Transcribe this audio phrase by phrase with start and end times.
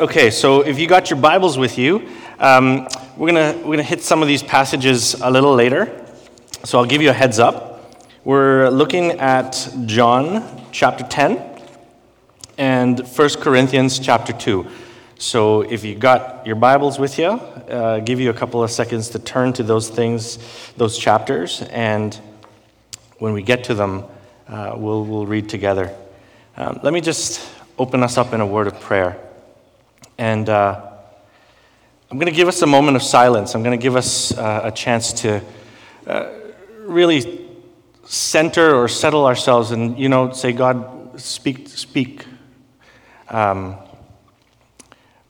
[0.00, 2.08] Okay, so if you got your Bibles with you,
[2.40, 6.04] um, we're going we're gonna hit some of these passages a little later.
[6.64, 7.94] So I'll give you a heads up.
[8.24, 11.60] We're looking at John chapter 10
[12.58, 14.66] and 1 Corinthians chapter 2.
[15.16, 19.10] So if you got your Bibles with you, uh, give you a couple of seconds
[19.10, 20.40] to turn to those things,
[20.76, 22.18] those chapters, and
[23.18, 24.02] when we get to them,
[24.48, 25.94] uh, we'll, we'll read together.
[26.56, 27.48] Um, let me just
[27.78, 29.23] open us up in a word of prayer.
[30.18, 30.92] And uh,
[32.10, 33.54] I'm going to give us a moment of silence.
[33.54, 35.42] I'm going to give us uh, a chance to
[36.06, 36.30] uh,
[36.80, 37.48] really
[38.04, 42.26] center or settle ourselves and, you know, say, God, speak, speak.
[43.28, 43.76] Um,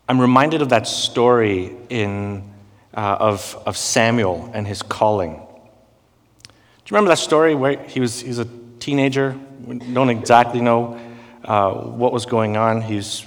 [0.09, 2.53] I'm reminded of that story in,
[2.95, 5.37] uh, of, of Samuel and his calling.
[5.37, 8.49] Do you remember that story where he was, he was a
[8.79, 9.39] teenager?
[9.65, 11.01] We don't exactly know
[11.43, 12.83] uh, what was going on.
[12.83, 13.25] He's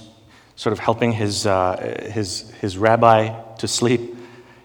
[0.58, 4.16] sort of helping his, uh, his, his rabbi to sleep,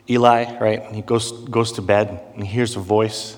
[0.10, 0.82] Eli, right?
[0.82, 3.38] And he goes, goes to bed and he hears a voice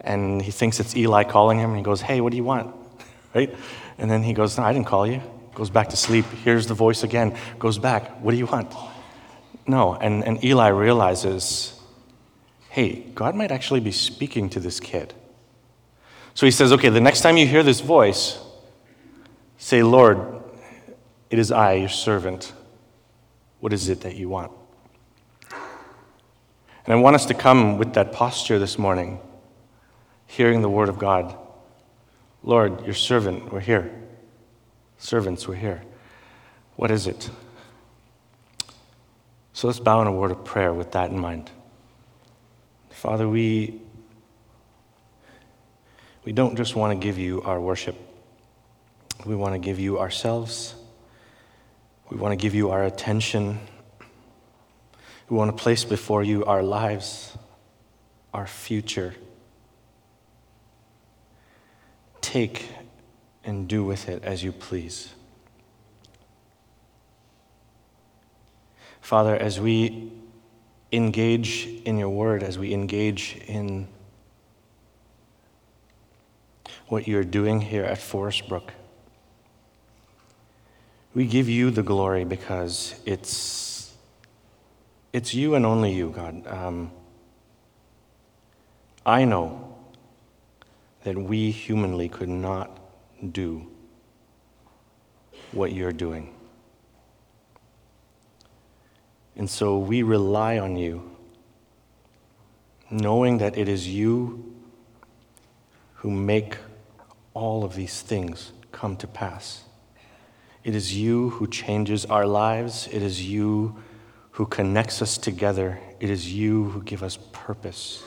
[0.00, 2.74] and he thinks it's Eli calling him and he goes, Hey, what do you want?
[3.34, 3.54] right?
[3.98, 5.20] And then he goes, No, I didn't call you.
[5.54, 8.72] Goes back to sleep, hears the voice again, goes back, What do you want?
[9.66, 9.96] No.
[9.96, 11.78] And, and Eli realizes,
[12.70, 15.12] Hey, God might actually be speaking to this kid.
[16.32, 18.38] So he says, Okay, the next time you hear this voice,
[19.58, 20.40] say, Lord,
[21.34, 22.52] it is I, your servant.
[23.58, 24.52] What is it that you want?
[25.50, 25.58] And
[26.86, 29.18] I want us to come with that posture this morning,
[30.28, 31.36] hearing the word of God.
[32.44, 33.92] Lord, your servant, we're here.
[34.98, 35.82] Servants, we're here.
[36.76, 37.28] What is it?
[39.54, 41.50] So let's bow in a word of prayer with that in mind.
[42.90, 43.80] Father, we,
[46.24, 47.96] we don't just want to give you our worship,
[49.26, 50.76] we want to give you ourselves.
[52.10, 53.58] We want to give you our attention.
[55.28, 57.36] We want to place before you our lives,
[58.32, 59.14] our future.
[62.20, 62.68] Take
[63.44, 65.14] and do with it as you please.
[69.00, 70.12] Father, as we
[70.92, 73.88] engage in your word, as we engage in
[76.88, 78.72] what you're doing here at Forest Brook,
[81.14, 83.94] we give you the glory because it's,
[85.12, 86.44] it's you and only you, God.
[86.46, 86.90] Um,
[89.06, 89.76] I know
[91.04, 92.80] that we humanly could not
[93.32, 93.66] do
[95.52, 96.34] what you're doing.
[99.36, 101.10] And so we rely on you,
[102.90, 104.52] knowing that it is you
[105.96, 106.56] who make
[107.34, 109.64] all of these things come to pass.
[110.64, 112.88] It is you who changes our lives.
[112.90, 113.76] It is you
[114.32, 115.78] who connects us together.
[116.00, 118.02] It is you who give us purpose.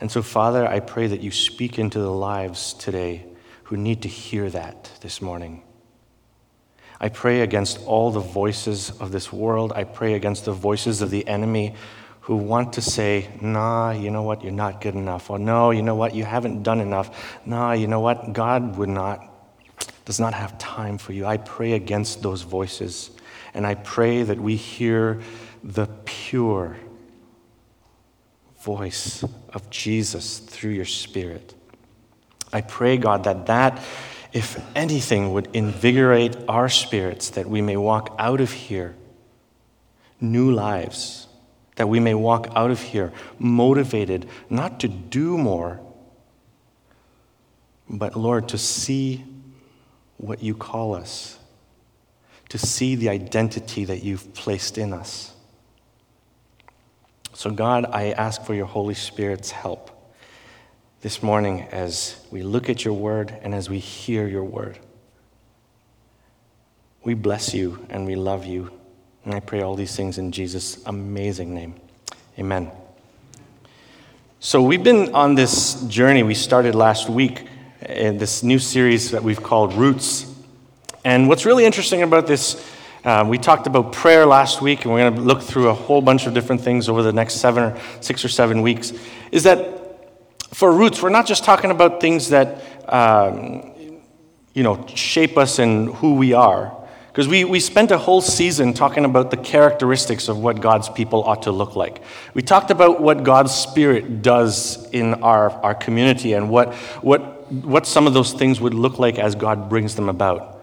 [0.00, 3.26] And so, Father, I pray that you speak into the lives today
[3.64, 5.62] who need to hear that this morning.
[7.00, 9.72] I pray against all the voices of this world.
[9.74, 11.74] I pray against the voices of the enemy
[12.22, 15.28] who want to say, nah, you know what, you're not good enough.
[15.28, 17.40] Or no, you know what, you haven't done enough.
[17.44, 19.31] Nah, you know what, God would not
[20.04, 21.24] does not have time for you.
[21.26, 23.10] I pray against those voices.
[23.54, 25.20] And I pray that we hear
[25.62, 26.76] the pure
[28.62, 31.54] voice of Jesus through your Spirit.
[32.52, 33.82] I pray, God, that that,
[34.32, 38.94] if anything, would invigorate our spirits, that we may walk out of here
[40.20, 41.26] new lives,
[41.76, 45.80] that we may walk out of here motivated not to do more,
[47.88, 49.24] but, Lord, to see
[50.22, 51.38] what you call us,
[52.48, 55.34] to see the identity that you've placed in us.
[57.34, 59.90] So, God, I ask for your Holy Spirit's help
[61.00, 64.78] this morning as we look at your word and as we hear your word.
[67.02, 68.70] We bless you and we love you.
[69.24, 71.74] And I pray all these things in Jesus' amazing name.
[72.38, 72.70] Amen.
[74.38, 77.48] So, we've been on this journey we started last week
[77.88, 80.26] in this new series that we've called Roots.
[81.04, 82.64] And what's really interesting about this,
[83.04, 86.00] uh, we talked about prayer last week, and we're going to look through a whole
[86.00, 88.92] bunch of different things over the next seven or six or seven weeks,
[89.32, 89.68] is that
[90.54, 94.00] for Roots, we're not just talking about things that, um,
[94.54, 96.76] you know, shape us and who we are.
[97.08, 101.22] Because we, we spent a whole season talking about the characteristics of what God's people
[101.24, 102.02] ought to look like.
[102.32, 107.86] We talked about what God's Spirit does in our, our community and what, what what
[107.86, 110.60] some of those things would look like as God brings them about.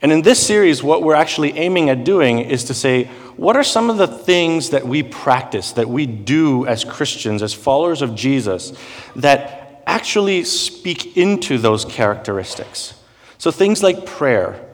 [0.00, 3.04] And in this series, what we're actually aiming at doing is to say,
[3.36, 7.52] what are some of the things that we practice, that we do as Christians, as
[7.52, 8.72] followers of Jesus,
[9.16, 12.94] that actually speak into those characteristics?
[13.38, 14.64] So things like prayer,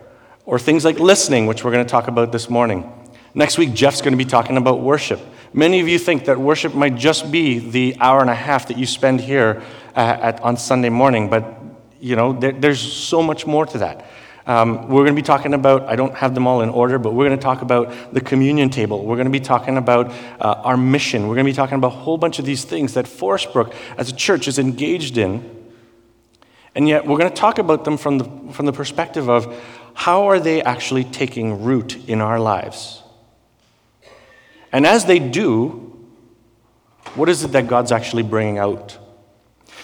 [0.46, 2.90] or things like listening, which we're going to talk about this morning.
[3.34, 5.20] Next week, Jeff's going to be talking about worship.
[5.56, 8.76] Many of you think that worship might just be the hour and a half that
[8.76, 9.62] you spend here
[9.94, 11.60] uh, at, on Sunday morning, but
[12.00, 14.04] you know, there, there's so much more to that.
[14.48, 17.14] Um, we're going to be talking about, I don't have them all in order, but
[17.14, 19.06] we're going to talk about the communion table.
[19.06, 20.10] We're going to be talking about
[20.40, 21.28] uh, our mission.
[21.28, 23.72] We're going to be talking about a whole bunch of these things that Forest Brook
[23.96, 25.72] as a church is engaged in.
[26.74, 29.56] And yet, we're going to talk about them from the, from the perspective of
[29.94, 33.03] how are they actually taking root in our lives?
[34.74, 35.70] And as they do,
[37.14, 38.98] what is it that God's actually bringing out?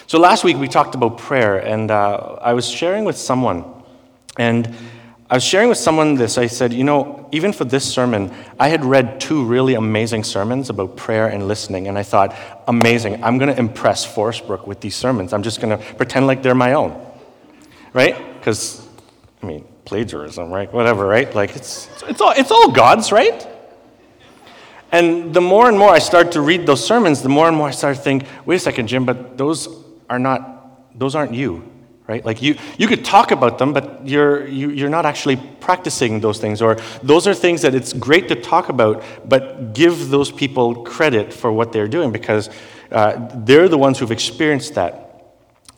[0.08, 3.64] So last week we talked about prayer, and uh, I was sharing with someone,
[4.36, 4.74] and
[5.30, 6.38] I was sharing with someone this.
[6.38, 10.70] I said, you know, even for this sermon, I had read two really amazing sermons
[10.70, 12.34] about prayer and listening, and I thought,
[12.66, 15.32] amazing, I'm going to impress Forest Brook with these sermons.
[15.32, 17.00] I'm just going to pretend like they're my own,
[17.92, 18.16] right?
[18.40, 18.84] Because,
[19.40, 20.72] I mean, plagiarism, right?
[20.72, 21.32] Whatever, right?
[21.32, 23.46] Like, it's, it's, all, it's all God's, right?
[24.92, 27.68] And the more and more I start to read those sermons, the more and more
[27.68, 29.68] I start to think, wait a second, Jim, but those
[30.08, 31.70] are not, those aren't you,
[32.08, 32.24] right?
[32.24, 36.40] Like you, you could talk about them, but you're, you, you're not actually practicing those
[36.40, 36.60] things.
[36.60, 41.32] Or those are things that it's great to talk about, but give those people credit
[41.32, 42.50] for what they're doing because
[42.90, 45.06] uh, they're the ones who've experienced that.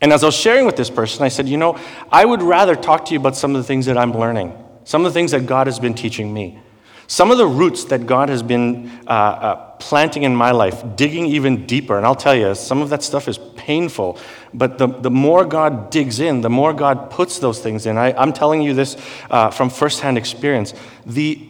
[0.01, 1.79] And as I was sharing with this person, I said, you know,
[2.11, 5.05] I would rather talk to you about some of the things that I'm learning, some
[5.05, 6.59] of the things that God has been teaching me.
[7.07, 11.25] Some of the roots that God has been uh, uh, planting in my life, digging
[11.25, 14.17] even deeper, and I'll tell you, some of that stuff is painful,
[14.53, 17.97] but the, the more God digs in, the more God puts those things in.
[17.97, 18.95] I, am telling you this
[19.29, 20.73] uh, from firsthand experience.
[21.05, 21.45] The,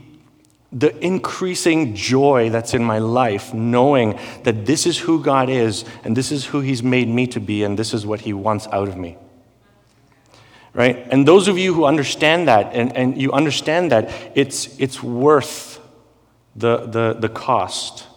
[0.71, 6.17] the increasing joy that's in my life, knowing that this is who God is, and
[6.17, 8.88] this is who He's made me to be, and this is what He wants out
[8.88, 9.17] of me
[10.73, 11.07] right?
[11.11, 15.79] And those of you who understand that and, and you understand that it's, it's worth
[16.55, 18.07] the, the, the cost.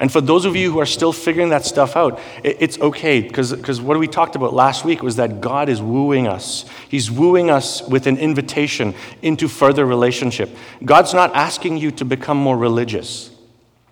[0.00, 3.20] And for those of you who are still figuring that stuff out, it, it's okay
[3.20, 6.64] because what we talked about last week was that God is wooing us.
[6.88, 10.56] He's wooing us with an invitation into further relationship.
[10.84, 13.30] God's not asking you to become more religious.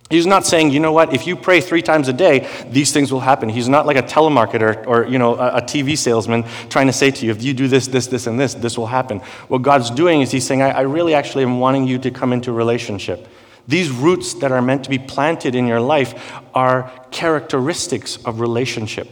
[0.09, 3.13] He's not saying, you know what, if you pray three times a day, these things
[3.13, 3.49] will happen.
[3.49, 7.11] He's not like a telemarketer or, you know, a, a TV salesman trying to say
[7.11, 9.19] to you, if you do this, this, this, and this, this will happen.
[9.49, 12.33] What God's doing is He's saying, I, I really actually am wanting you to come
[12.33, 13.27] into relationship.
[13.67, 19.09] These roots that are meant to be planted in your life are characteristics of relationship.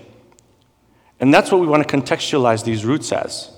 [1.19, 3.51] And that's what we want to contextualize these roots as.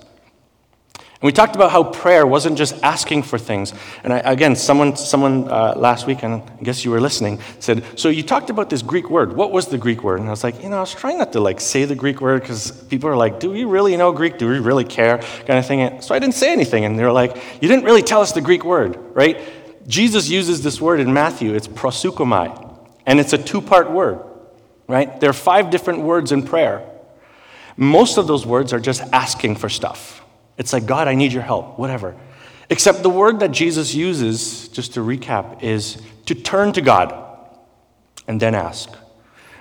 [1.19, 3.73] And we talked about how prayer wasn't just asking for things.
[4.03, 7.83] And I, again, someone, someone uh, last week, and I guess you were listening, said,
[7.95, 9.33] "So you talked about this Greek word.
[9.33, 11.33] What was the Greek word?" And I was like, "You know, I was trying not
[11.33, 14.37] to like say the Greek word because people are like, do we really know Greek?
[14.37, 16.01] Do we really care?" Kind of thing.
[16.01, 18.41] So I didn't say anything, and they were like, "You didn't really tell us the
[18.41, 19.41] Greek word, right?"
[19.87, 21.55] Jesus uses this word in Matthew.
[21.55, 22.77] It's proseuchomai,
[23.07, 24.19] and it's a two-part word,
[24.87, 25.19] right?
[25.19, 26.87] There are five different words in prayer.
[27.75, 30.21] Most of those words are just asking for stuff
[30.57, 32.15] it's like, God, I need your help, whatever.
[32.69, 37.13] Except the word that Jesus uses, just to recap, is to turn to God
[38.27, 38.89] and then ask.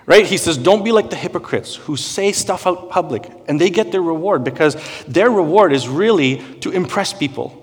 [0.06, 0.24] Right?
[0.24, 3.92] He says, don't be like the hypocrites who say stuff out public and they get
[3.92, 4.76] their reward because
[5.06, 7.62] their reward is really to impress people.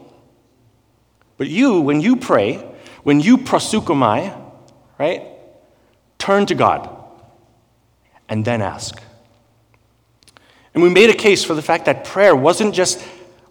[1.38, 2.58] But you, when you pray,
[3.04, 4.40] when you proseuchomai,
[5.00, 5.24] right,
[6.20, 6.90] turn to God
[8.30, 9.02] and then ask.
[10.74, 13.00] And we made a case for the fact that prayer wasn't just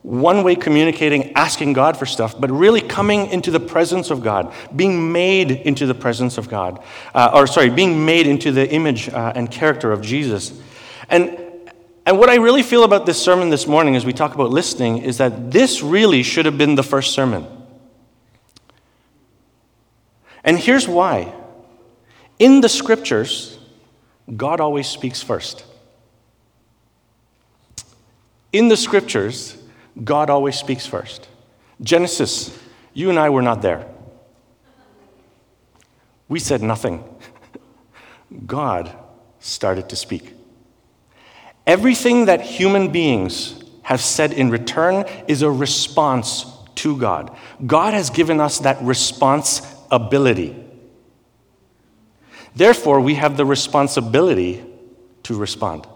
[0.02, 4.52] one way communicating, asking God for stuff, but really coming into the presence of God,
[4.74, 6.82] being made into the presence of God,
[7.14, 10.60] uh, or sorry, being made into the image uh, and character of Jesus.
[11.08, 11.38] And,
[12.04, 14.98] and what I really feel about this sermon this morning as we talk about listening
[14.98, 17.46] is that this really should have been the first sermon.
[20.42, 21.32] And here's why.
[22.40, 23.56] In the scriptures,
[24.36, 25.64] God always speaks first.
[28.52, 29.61] In the scriptures,
[30.02, 31.28] God always speaks first.
[31.80, 32.56] Genesis,
[32.94, 33.86] you and I were not there.
[36.28, 37.04] We said nothing.
[38.46, 38.94] God
[39.40, 40.34] started to speak.
[41.66, 46.46] Everything that human beings have said in return is a response
[46.76, 47.36] to God.
[47.66, 50.56] God has given us that response ability.
[52.54, 54.64] Therefore, we have the responsibility
[55.24, 55.86] to respond.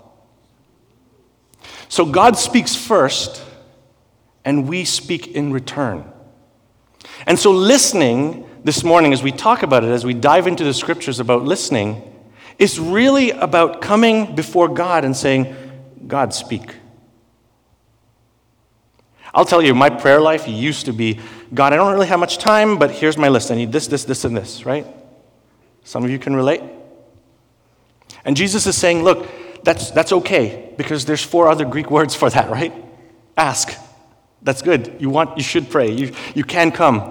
[1.89, 3.43] So God speaks first
[4.47, 6.11] and we speak in return.
[7.27, 10.73] And so, listening this morning, as we talk about it, as we dive into the
[10.73, 12.01] scriptures about listening,
[12.59, 15.55] is really about coming before God and saying,
[16.07, 16.77] God, speak.
[19.35, 21.21] I'll tell you, my prayer life used to be
[21.53, 23.51] God, I don't really have much time, but here's my list.
[23.51, 24.87] I need this, this, this, and this, right?
[25.85, 26.63] Some of you can relate.
[28.25, 29.29] And Jesus is saying, look,
[29.63, 32.73] that's, that's okay because there's four other Greek words for that, right?
[33.37, 33.77] Ask.
[34.47, 34.95] That's good.
[35.01, 35.91] You want, you should pray.
[35.91, 37.03] You, you can come.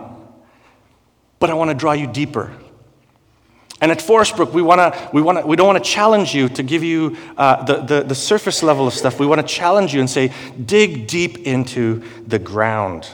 [1.38, 2.56] But I want to draw you deeper.
[3.82, 6.63] And at Forest Brook, we, wanna, we, wanna, we don't want to challenge you to
[6.63, 9.20] give you uh, the, the, the surface level of stuff.
[9.20, 10.32] We want to challenge you and say,
[10.65, 13.06] dig deep into the ground.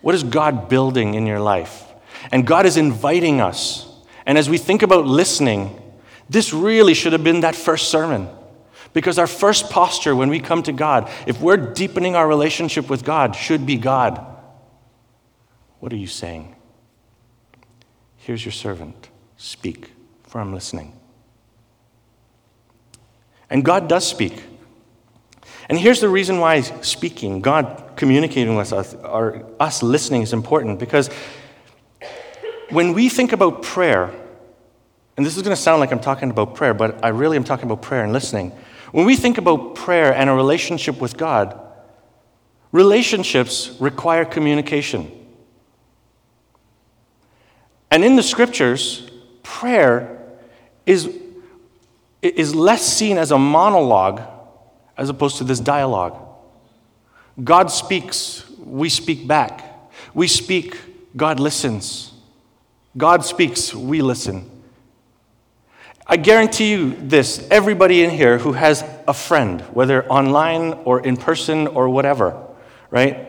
[0.00, 1.84] What is God building in your life?
[2.32, 3.86] And God is inviting us.
[4.24, 5.78] And as we think about listening,
[6.30, 8.26] this really should have been that first sermon.
[8.94, 13.04] Because our first posture when we come to God, if we're deepening our relationship with
[13.04, 14.24] God, should be God.
[15.80, 16.56] What are you saying?
[18.16, 19.10] Here's your servant.
[19.36, 20.98] Speak, for I'm listening.
[23.50, 24.42] And God does speak.
[25.68, 30.78] And here's the reason why speaking, God communicating with us, or us listening is important
[30.78, 31.10] because
[32.70, 34.10] when we think about prayer,
[35.16, 37.44] and this is going to sound like I'm talking about prayer, but I really am
[37.44, 38.52] talking about prayer and listening.
[38.94, 41.60] When we think about prayer and a relationship with God,
[42.70, 45.10] relationships require communication.
[47.90, 49.10] And in the scriptures,
[49.42, 50.22] prayer
[50.86, 51.12] is,
[52.22, 54.22] is less seen as a monologue
[54.96, 56.16] as opposed to this dialogue.
[57.42, 59.90] God speaks, we speak back.
[60.14, 60.78] We speak,
[61.16, 62.12] God listens.
[62.96, 64.48] God speaks, we listen.
[66.06, 71.16] I guarantee you this everybody in here who has a friend, whether online or in
[71.16, 72.40] person or whatever,
[72.90, 73.28] right?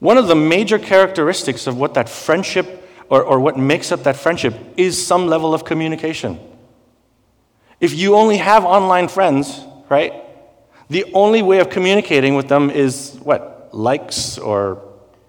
[0.00, 4.16] One of the major characteristics of what that friendship or, or what makes up that
[4.16, 6.40] friendship is some level of communication.
[7.80, 10.12] If you only have online friends, right,
[10.88, 13.70] the only way of communicating with them is what?
[13.72, 14.85] Likes or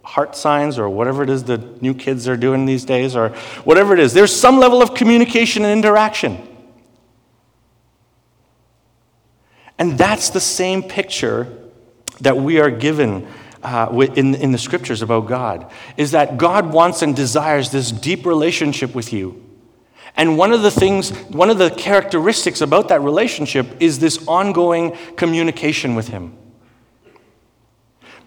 [0.08, 3.30] heart signs or whatever it is the new kids are doing these days or
[3.66, 4.14] whatever it is.
[4.14, 6.48] There's some level of communication and interaction.
[9.78, 11.56] And that's the same picture
[12.22, 13.28] that we are given
[13.62, 18.26] uh, in, in the scriptures about God, is that God wants and desires this deep
[18.26, 19.44] relationship with you.
[20.16, 24.96] And one of the things, one of the characteristics about that relationship is this ongoing
[25.18, 26.36] communication with Him.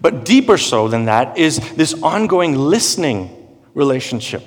[0.01, 4.43] But deeper so than that is this ongoing listening relationship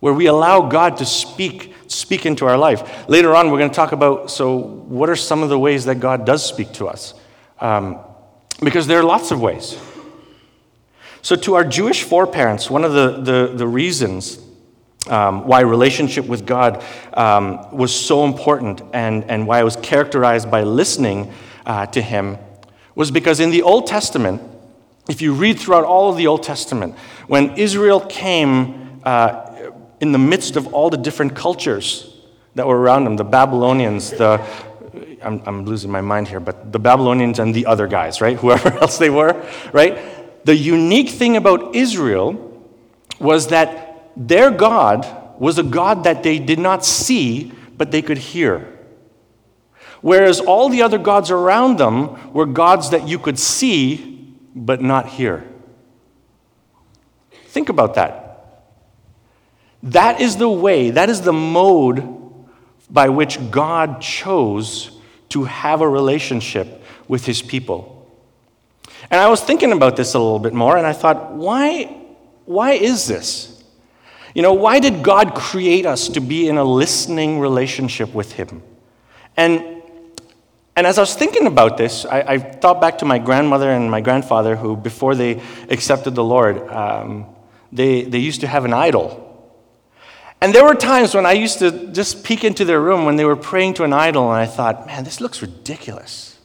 [0.00, 3.08] where we allow God to speak speak into our life.
[3.08, 5.96] Later on, we're going to talk about so, what are some of the ways that
[5.96, 7.14] God does speak to us?
[7.60, 7.98] Um,
[8.62, 9.78] because there are lots of ways.
[11.22, 14.38] So, to our Jewish foreparents, one of the, the, the reasons
[15.08, 20.50] um, why relationship with God um, was so important and, and why it was characterized
[20.50, 21.32] by listening
[21.64, 22.38] uh, to Him
[22.96, 24.42] was because in the Old Testament,
[25.08, 26.96] if you read throughout all of the Old Testament,
[27.28, 32.12] when Israel came uh, in the midst of all the different cultures
[32.56, 34.44] that were around them, the Babylonians, the
[35.22, 38.36] I'm, I'm losing my mind here, but the Babylonians and the other guys, right?
[38.40, 40.44] Whoever else they were, right?
[40.44, 42.42] The unique thing about Israel
[43.18, 45.06] was that their God
[45.38, 48.75] was a God that they did not see, but they could hear.
[50.06, 55.08] Whereas all the other gods around them were gods that you could see but not
[55.08, 55.44] hear.
[57.48, 58.62] Think about that.
[59.82, 62.06] That is the way, that is the mode
[62.88, 64.92] by which God chose
[65.30, 68.08] to have a relationship with his people.
[69.10, 71.86] And I was thinking about this a little bit more, and I thought, why,
[72.44, 73.60] why is this?
[74.36, 78.62] You know, why did God create us to be in a listening relationship with him?
[79.36, 79.75] And
[80.76, 83.90] and as I was thinking about this, I, I, thought back to my grandmother and
[83.90, 85.40] my grandfather, who, before they
[85.70, 87.26] accepted the Lord, um,
[87.72, 89.22] they, they used to have an idol.
[90.42, 93.24] And there were times when I used to just peek into their room when they
[93.24, 96.35] were praying to an idol, and I thought, man, this looks ridiculous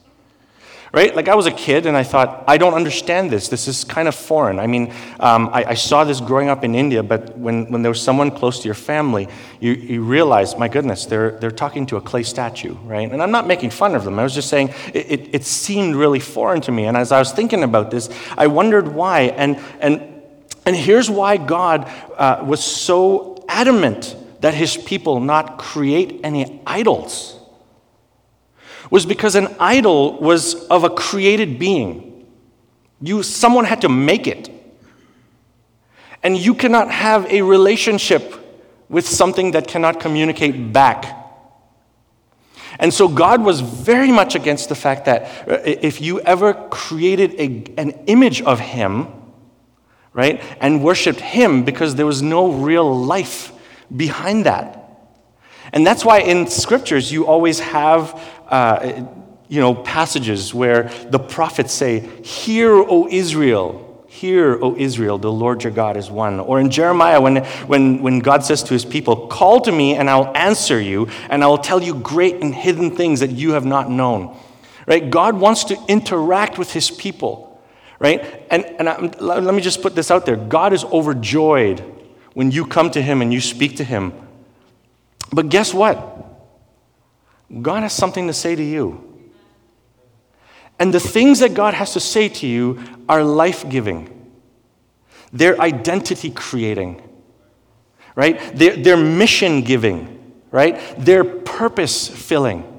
[0.92, 1.16] right?
[1.16, 3.48] Like I was a kid and I thought, I don't understand this.
[3.48, 4.58] This is kind of foreign.
[4.58, 7.90] I mean, um, I, I, saw this growing up in India, but when, when there
[7.90, 9.26] was someone close to your family,
[9.58, 13.10] you, you realize, my goodness, they're, they're talking to a clay statue, right?
[13.10, 14.18] And I'm not making fun of them.
[14.18, 16.84] I was just saying it, it, it seemed really foreign to me.
[16.84, 19.22] And as I was thinking about this, I wondered why.
[19.22, 20.02] And, and,
[20.66, 27.38] and here's why God uh, was so adamant that his people not create any idols
[28.92, 32.26] was because an idol was of a created being.
[33.00, 34.50] You, someone had to make it.
[36.22, 38.34] And you cannot have a relationship
[38.90, 41.06] with something that cannot communicate back.
[42.78, 47.32] And so God was very much against the fact that uh, if you ever created
[47.40, 49.08] a, an image of Him,
[50.12, 53.52] right, and worshiped Him because there was no real life
[53.96, 54.82] behind that.
[55.72, 58.20] And that's why in scriptures you always have.
[58.52, 59.06] Uh,
[59.48, 65.64] you know, passages where the prophets say, Hear, O Israel, hear, O Israel, the Lord
[65.64, 66.38] your God is one.
[66.38, 70.08] Or in Jeremiah, when, when, when God says to his people, Call to me and
[70.08, 73.64] I'll answer you, and I will tell you great and hidden things that you have
[73.64, 74.36] not known.
[74.86, 75.10] Right?
[75.10, 77.62] God wants to interact with his people.
[77.98, 78.46] Right?
[78.50, 81.80] And, and I, let me just put this out there God is overjoyed
[82.34, 84.12] when you come to him and you speak to him.
[85.32, 86.31] But guess what?
[87.60, 89.08] God has something to say to you.
[90.78, 94.30] And the things that God has to say to you are life giving,
[95.32, 97.02] they're identity creating,
[98.14, 98.40] right?
[98.56, 100.80] They're, they're mission giving, right?
[100.98, 102.71] They're purpose filling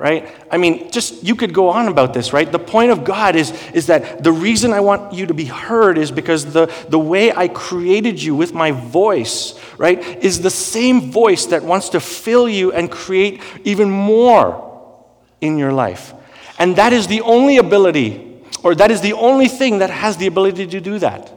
[0.00, 0.34] right?
[0.50, 2.50] I mean, just you could go on about this, right?
[2.50, 5.98] The point of God is, is that the reason I want you to be heard
[5.98, 11.12] is because the, the way I created you with my voice, right, is the same
[11.12, 15.04] voice that wants to fill you and create even more
[15.42, 16.14] in your life.
[16.58, 20.28] And that is the only ability, or that is the only thing that has the
[20.28, 21.30] ability to do that.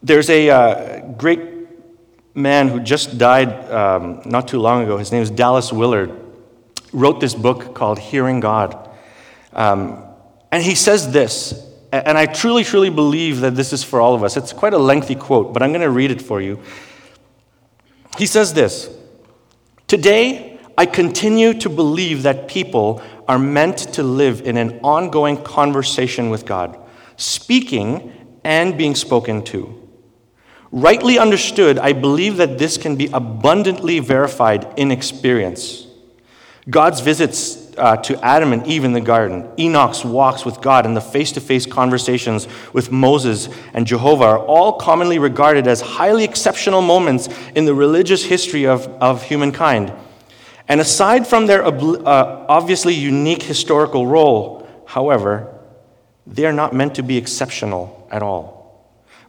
[0.00, 1.57] There's a uh, great
[2.38, 4.96] man who just died um, not too long ago.
[4.96, 6.12] His name is Dallas Willard.
[6.92, 8.88] Wrote this book called Hearing God.
[9.52, 10.04] Um,
[10.50, 14.22] and he says this, and I truly, truly believe that this is for all of
[14.22, 14.36] us.
[14.36, 16.60] It's quite a lengthy quote, but I'm going to read it for you.
[18.16, 18.90] He says this
[19.86, 26.30] Today, I continue to believe that people are meant to live in an ongoing conversation
[26.30, 26.78] with God,
[27.16, 28.12] speaking
[28.44, 29.77] and being spoken to.
[30.70, 35.86] Rightly understood, I believe that this can be abundantly verified in experience.
[36.68, 40.94] God's visits uh, to Adam and Eve in the garden, Enoch's walks with God, and
[40.94, 46.24] the face to face conversations with Moses and Jehovah are all commonly regarded as highly
[46.24, 49.92] exceptional moments in the religious history of, of humankind.
[50.66, 51.70] And aside from their uh,
[52.48, 55.54] obviously unique historical role, however,
[56.26, 58.57] they are not meant to be exceptional at all.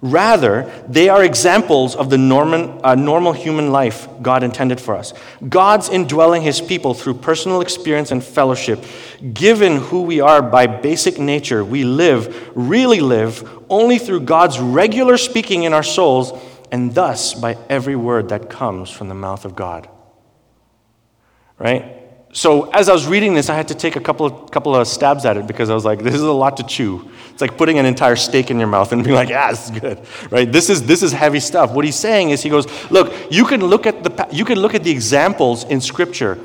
[0.01, 5.13] Rather, they are examples of the normal, uh, normal human life God intended for us.
[5.47, 8.83] God's indwelling his people through personal experience and fellowship.
[9.33, 15.17] Given who we are by basic nature, we live, really live, only through God's regular
[15.17, 16.31] speaking in our souls,
[16.71, 19.89] and thus by every word that comes from the mouth of God
[21.59, 21.98] right?
[22.31, 24.87] So as I was reading this, I had to take a couple of, couple of
[24.87, 27.09] stabs at it because I was like, this is a lot to chew.
[27.31, 29.79] It's like putting an entire steak in your mouth and being like, yeah, this is
[29.79, 30.51] good, right?
[30.51, 31.71] This is, this is heavy stuff.
[31.71, 34.75] What he's saying is he goes, look, you can look at the, you can look
[34.75, 36.37] at the examples in Scripture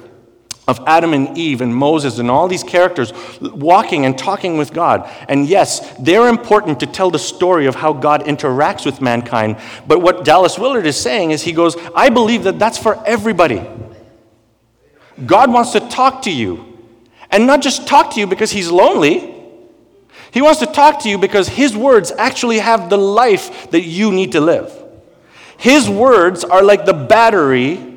[0.66, 5.06] of Adam and Eve and Moses and all these characters walking and talking with God.
[5.28, 9.58] And yes, they're important to tell the story of how God interacts with mankind.
[9.86, 13.62] But what Dallas Willard is saying is he goes, I believe that that's for everybody.
[15.24, 16.78] God wants to talk to you.
[17.30, 19.32] And not just talk to you because He's lonely.
[20.32, 24.12] He wants to talk to you because His words actually have the life that you
[24.12, 24.72] need to live.
[25.58, 27.94] His words are like the battery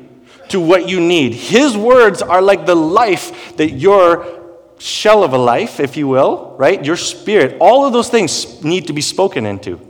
[0.48, 1.34] to what you need.
[1.34, 4.38] His words are like the life that your
[4.78, 6.84] shell of a life, if you will, right?
[6.84, 9.80] Your spirit, all of those things need to be spoken into.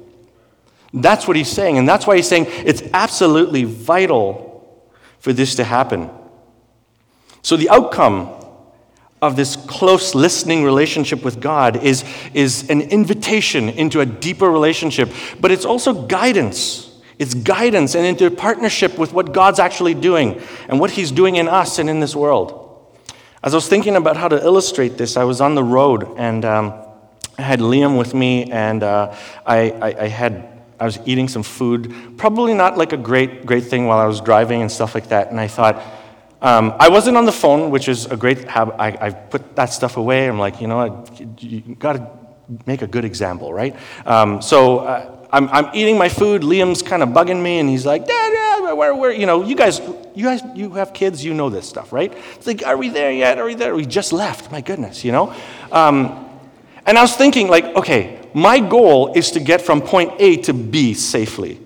[0.92, 1.78] That's what he's saying.
[1.78, 4.82] And that's why he's saying it's absolutely vital
[5.20, 6.10] for this to happen.
[7.42, 8.34] So, the outcome
[9.20, 15.10] of this close listening relationship with God is, is an invitation into a deeper relationship,
[15.40, 16.84] but it's also guidance.
[17.18, 21.48] It's guidance and into partnership with what God's actually doing and what He's doing in
[21.48, 22.64] us and in this world.
[23.42, 26.44] As I was thinking about how to illustrate this, I was on the road and
[26.44, 26.74] um,
[27.38, 29.14] I had Liam with me, and uh,
[29.46, 33.64] I, I, I had I was eating some food, probably not like a great, great
[33.64, 35.30] thing while I was driving and stuff like that.
[35.30, 35.82] And I thought,
[36.40, 38.76] um, I wasn't on the phone, which is a great habit.
[38.78, 40.28] I, I put that stuff away.
[40.28, 41.04] I'm like, you know,
[41.38, 42.10] you got to
[42.66, 43.76] make a good example, right?
[44.06, 46.42] Um, so uh, I'm, I'm eating my food.
[46.42, 48.28] Liam's kind of bugging me, and he's like, Dad,
[48.76, 49.80] where, where, you know, you guys,
[50.14, 52.12] you guys, you have kids, you know this stuff, right?
[52.36, 53.38] It's like, are we there yet?
[53.38, 53.74] Are we there?
[53.74, 54.52] We just left.
[54.52, 55.34] My goodness, you know.
[55.72, 56.28] Um,
[56.86, 60.54] and I was thinking, like, okay, my goal is to get from point A to
[60.54, 61.60] B safely,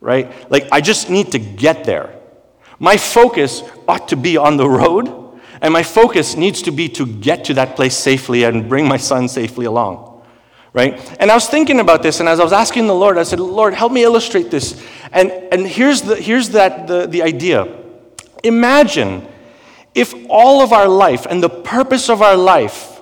[0.00, 0.50] right?
[0.50, 2.19] Like, I just need to get there.
[2.80, 5.20] My focus ought to be on the road
[5.60, 8.96] And my focus needs to be to get to that place safely and bring my
[8.96, 10.22] son safely along.
[10.72, 11.16] Right?
[11.20, 13.40] And I was thinking about this, and as I was asking the Lord, I said,
[13.40, 14.82] Lord, help me illustrate this.
[15.12, 17.76] And, and here's, the, here's that, the, the idea.
[18.44, 19.26] Imagine
[19.94, 22.99] if all of our life and the purpose of our life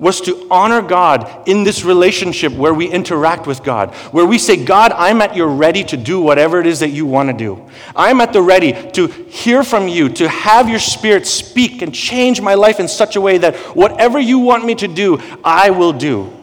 [0.00, 4.64] was to honor God in this relationship where we interact with God, where we say,
[4.64, 7.68] God, I'm at your ready to do whatever it is that you want to do.
[7.94, 12.40] I'm at the ready to hear from you, to have your spirit speak and change
[12.40, 15.92] my life in such a way that whatever you want me to do, I will
[15.92, 16.34] do.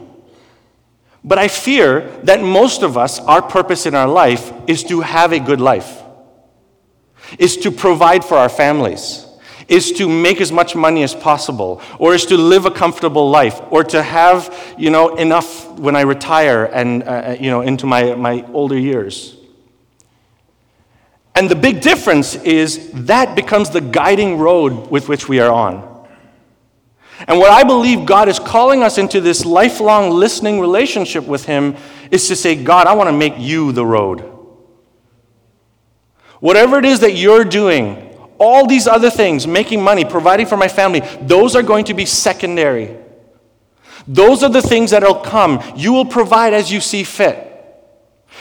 [1.24, 5.32] But I fear that most of us, our purpose in our life is to have
[5.32, 6.00] a good life,
[7.40, 9.27] is to provide for our families
[9.68, 13.60] is to make as much money as possible, or is to live a comfortable life,
[13.70, 17.86] or to have, you know, enough when I retire and, uh, uh, you know, into
[17.86, 19.36] my, my older years.
[21.34, 26.06] And the big difference is that becomes the guiding road with which we are on.
[27.26, 31.76] And what I believe God is calling us into this lifelong listening relationship with Him
[32.10, 34.20] is to say, God, I want to make you the road.
[36.40, 38.07] Whatever it is that you're doing,
[38.38, 42.06] all these other things, making money, providing for my family, those are going to be
[42.06, 42.96] secondary.
[44.06, 45.62] Those are the things that will come.
[45.76, 47.44] You will provide as you see fit.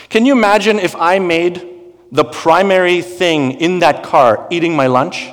[0.09, 1.67] Can you imagine if I made
[2.11, 5.29] the primary thing in that car eating my lunch?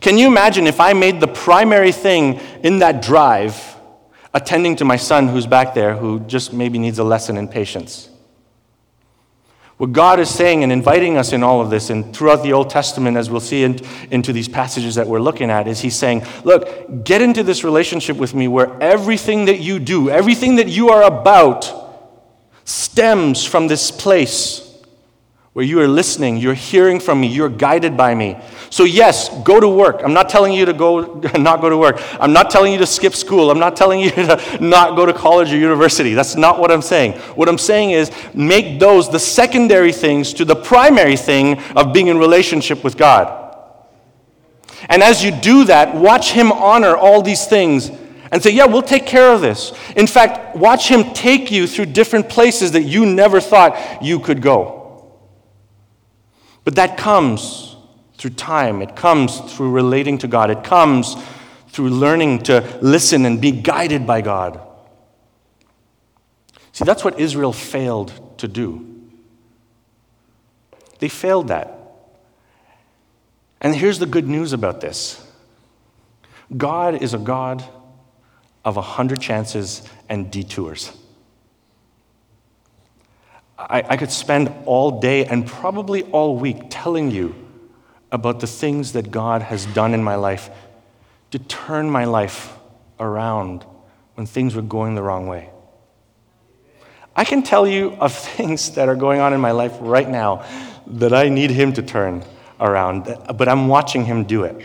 [0.00, 3.76] Can you imagine if I made the primary thing in that drive
[4.32, 8.10] attending to my son who's back there who just maybe needs a lesson in patience?
[9.78, 12.70] What God is saying and inviting us in all of this, and throughout the Old
[12.70, 13.78] Testament, as we'll see in,
[14.10, 18.16] into these passages that we're looking at, is He's saying, Look, get into this relationship
[18.16, 21.70] with me where everything that you do, everything that you are about,
[22.64, 24.65] stems from this place
[25.56, 28.36] where you are listening, you're hearing from me, you're guided by me.
[28.68, 30.02] So, yes, go to work.
[30.04, 31.98] I'm not telling you to go not go to work.
[32.20, 33.50] I'm not telling you to skip school.
[33.50, 36.12] I'm not telling you to not go to college or university.
[36.12, 37.12] That's not what I'm saying.
[37.36, 42.08] What I'm saying is make those the secondary things to the primary thing of being
[42.08, 43.56] in relationship with God.
[44.90, 47.90] And as you do that, watch Him honor all these things
[48.30, 49.72] and say, Yeah, we'll take care of this.
[49.96, 54.42] In fact, watch Him take you through different places that you never thought you could
[54.42, 54.75] go.
[56.66, 57.76] But that comes
[58.18, 61.16] through time, it comes through relating to God, it comes
[61.68, 64.60] through learning to listen and be guided by God.
[66.72, 68.84] See, that's what Israel failed to do.
[70.98, 71.72] They failed that.
[73.60, 75.24] And here's the good news about this
[76.56, 77.62] God is a God
[78.64, 80.90] of a hundred chances and detours.
[83.58, 87.34] I, I could spend all day and probably all week telling you
[88.12, 90.50] about the things that God has done in my life
[91.30, 92.56] to turn my life
[93.00, 93.64] around
[94.14, 95.50] when things were going the wrong way.
[97.14, 100.44] I can tell you of things that are going on in my life right now
[100.86, 102.24] that I need Him to turn
[102.60, 103.04] around,
[103.36, 104.64] but I'm watching Him do it.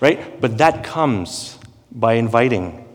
[0.00, 0.40] Right?
[0.40, 1.58] But that comes
[1.90, 2.87] by inviting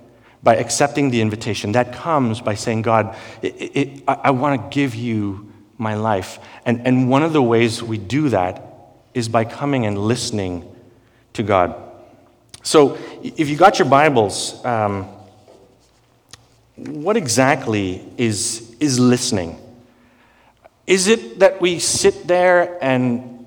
[0.44, 1.72] by accepting the invitation.
[1.72, 6.38] That comes by saying, God, it, it, I, I want to give you my life.
[6.66, 8.62] And, and one of the ways we do that
[9.14, 10.70] is by coming and listening
[11.34, 11.76] to God.
[12.62, 15.08] So, if you got your Bibles, um,
[16.76, 19.60] what exactly is, is listening?
[20.88, 23.46] Is it that we sit there and,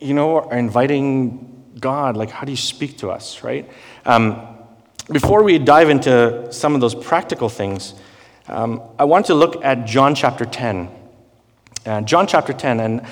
[0.00, 2.16] you know, are inviting God?
[2.16, 3.68] Like, how do you speak to us, right?
[4.04, 4.46] Um,
[5.12, 7.94] before we dive into some of those practical things,
[8.48, 10.88] um, I want to look at John chapter 10.
[11.84, 13.06] Uh, John chapter 10, and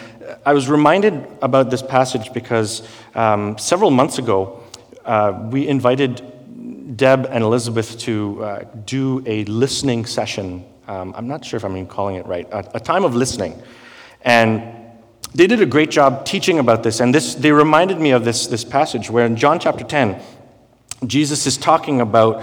[0.45, 4.63] I was reminded about this passage because um, several months ago,
[5.05, 10.65] uh, we invited Deb and Elizabeth to uh, do a listening session.
[10.87, 13.61] Um, I'm not sure if I'm even calling it right, a, a time of listening.
[14.23, 14.63] And
[15.35, 18.47] they did a great job teaching about this, and this, they reminded me of this,
[18.47, 20.21] this passage where in John chapter 10,
[21.07, 22.43] Jesus is talking about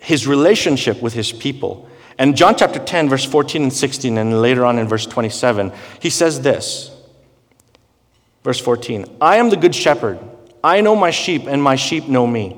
[0.00, 1.88] his relationship with his people.
[2.18, 6.10] And John chapter 10, verse 14 and 16, and later on in verse 27, he
[6.10, 6.90] says this.
[8.42, 10.18] Verse 14 I am the good shepherd.
[10.64, 12.56] I know my sheep, and my sheep know me.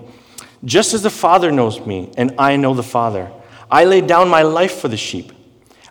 [0.64, 3.31] Just as the Father knows me, and I know the Father.
[3.70, 5.33] I lay down my life for the sheep.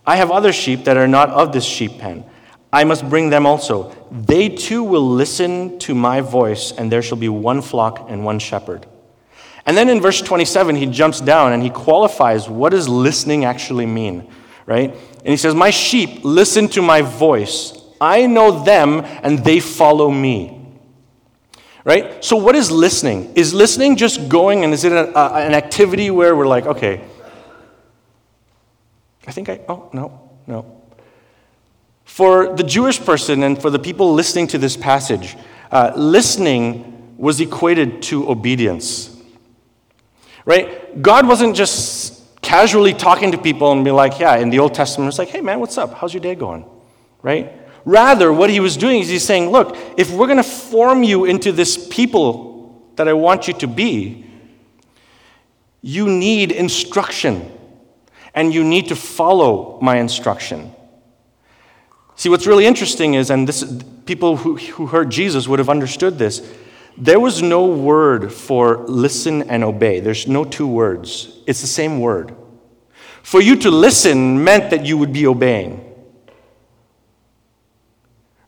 [0.05, 2.25] I have other sheep that are not of this sheep pen.
[2.71, 3.95] I must bring them also.
[4.11, 8.39] They too will listen to my voice, and there shall be one flock and one
[8.39, 8.85] shepherd.
[9.65, 13.85] And then in verse 27, he jumps down and he qualifies what does listening actually
[13.85, 14.27] mean,
[14.65, 14.89] right?
[14.91, 17.81] And he says, My sheep listen to my voice.
[18.01, 20.59] I know them and they follow me.
[21.85, 22.23] Right?
[22.23, 23.33] So, what is listening?
[23.35, 27.03] Is listening just going and is it a, a, an activity where we're like, okay,
[29.27, 30.81] I think I, oh, no, no.
[32.05, 35.35] For the Jewish person and for the people listening to this passage,
[35.71, 39.12] uh, listening was equated to obedience.
[40.45, 41.01] Right?
[41.01, 45.07] God wasn't just casually talking to people and be like, yeah, in the Old Testament,
[45.07, 45.93] it's like, hey man, what's up?
[45.93, 46.65] How's your day going?
[47.21, 47.51] Right?
[47.85, 51.25] Rather, what he was doing is he's saying, look, if we're going to form you
[51.25, 54.25] into this people that I want you to be,
[55.81, 57.51] you need instruction
[58.33, 60.73] and you need to follow my instruction.
[62.15, 66.17] See, what's really interesting is, and this, people who, who heard Jesus would have understood
[66.17, 66.41] this,
[66.97, 69.99] there was no word for listen and obey.
[69.99, 72.35] There's no two words, it's the same word.
[73.23, 75.89] For you to listen meant that you would be obeying.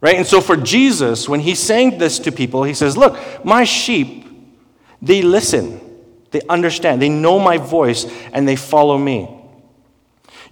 [0.01, 0.17] Right?
[0.17, 4.27] And so for Jesus, when he's saying this to people, he says, Look, my sheep,
[5.01, 5.79] they listen,
[6.31, 9.34] they understand, they know my voice, and they follow me.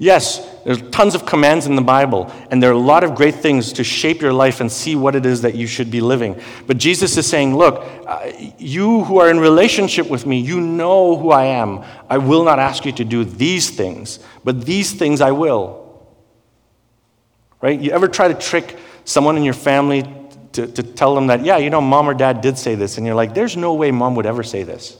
[0.03, 3.35] Yes, there's tons of commands in the Bible, and there are a lot of great
[3.35, 6.41] things to shape your life and see what it is that you should be living.
[6.67, 11.15] But Jesus is saying, Look, uh, you who are in relationship with me, you know
[11.15, 11.85] who I am.
[12.09, 16.05] I will not ask you to do these things, but these things I will.
[17.61, 17.79] Right?
[17.79, 20.03] You ever try to trick someone in your family
[20.51, 23.07] to, to tell them that, yeah, you know, mom or dad did say this, and
[23.07, 24.97] you're like, There's no way mom would ever say this.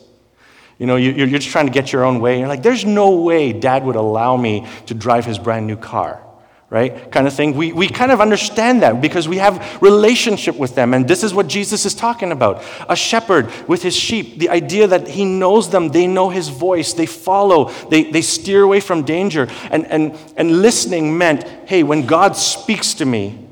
[0.78, 2.40] You know, you're just trying to get your own way.
[2.40, 6.20] You're like, there's no way dad would allow me to drive his brand new car,
[6.68, 7.12] right?
[7.12, 7.56] Kind of thing.
[7.56, 10.92] We, we kind of understand that because we have relationship with them.
[10.92, 12.64] And this is what Jesus is talking about.
[12.88, 16.92] A shepherd with his sheep, the idea that he knows them, they know his voice,
[16.92, 19.46] they follow, they, they steer away from danger.
[19.70, 23.46] And, and, and listening meant, hey, when God speaks to me,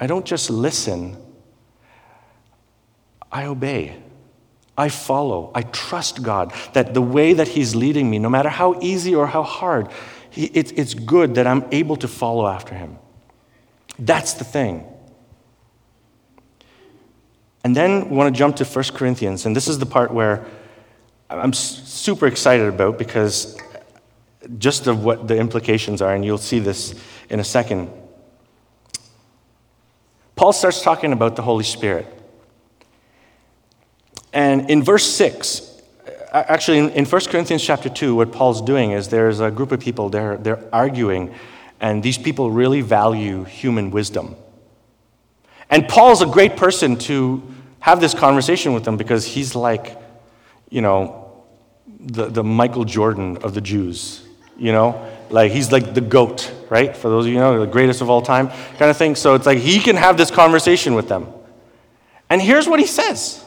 [0.00, 1.16] I don't just listen,
[3.30, 3.96] I obey.
[4.78, 5.50] I follow.
[5.54, 9.26] I trust God that the way that He's leading me, no matter how easy or
[9.26, 9.88] how hard,
[10.34, 12.96] it's good that I'm able to follow after Him.
[13.98, 14.86] That's the thing.
[17.64, 20.46] And then we want to jump to 1 Corinthians, and this is the part where
[21.28, 23.58] I'm super excited about because
[24.58, 26.94] just of what the implications are, and you'll see this
[27.28, 27.90] in a second.
[30.36, 32.06] Paul starts talking about the Holy Spirit.
[34.32, 35.68] And in verse 6,
[36.32, 39.80] actually in, in 1 Corinthians chapter 2, what Paul's doing is there's a group of
[39.80, 41.34] people, they're, they're arguing,
[41.80, 44.36] and these people really value human wisdom.
[45.70, 47.42] And Paul's a great person to
[47.80, 49.96] have this conversation with them because he's like,
[50.70, 51.44] you know,
[52.00, 55.10] the, the Michael Jordan of the Jews, you know?
[55.30, 56.96] Like he's like the goat, right?
[56.96, 59.14] For those of you know, the greatest of all time kind of thing.
[59.14, 61.28] So it's like he can have this conversation with them.
[62.30, 63.44] And here's what he says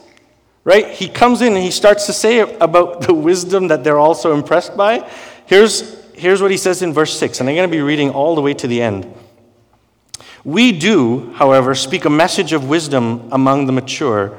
[0.63, 0.89] right?
[0.89, 4.75] He comes in and he starts to say about the wisdom that they're also impressed
[4.77, 5.09] by.
[5.45, 8.35] Here's, here's what he says in verse 6, and I'm going to be reading all
[8.35, 9.13] the way to the end.
[10.43, 14.37] We do, however, speak a message of wisdom among the mature,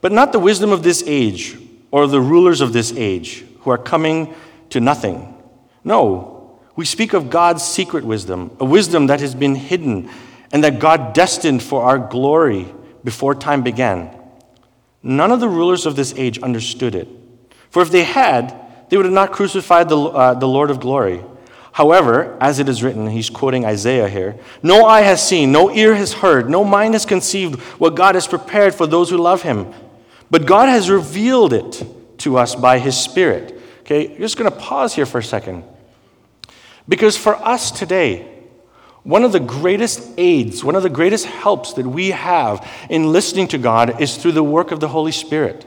[0.00, 1.58] but not the wisdom of this age
[1.90, 4.34] or the rulers of this age who are coming
[4.70, 5.34] to nothing.
[5.82, 10.10] No, we speak of God's secret wisdom, a wisdom that has been hidden
[10.52, 14.10] and that God destined for our glory before time began.
[15.06, 17.06] None of the rulers of this age understood it.
[17.70, 21.22] For if they had, they would have not crucified the, uh, the Lord of glory.
[21.70, 25.94] However, as it is written, he's quoting Isaiah here no eye has seen, no ear
[25.94, 29.72] has heard, no mind has conceived what God has prepared for those who love him.
[30.28, 31.84] But God has revealed it
[32.18, 33.60] to us by his Spirit.
[33.82, 35.62] Okay, I'm just going to pause here for a second.
[36.88, 38.35] Because for us today,
[39.06, 43.46] one of the greatest aids, one of the greatest helps that we have in listening
[43.48, 45.64] to God is through the work of the Holy Spirit.